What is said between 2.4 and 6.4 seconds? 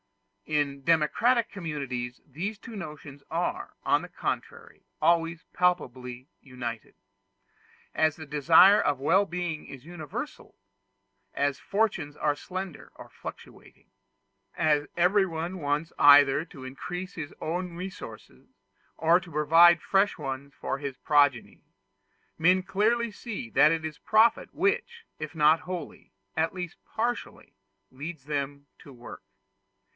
two notions are, on the contrary, always palpably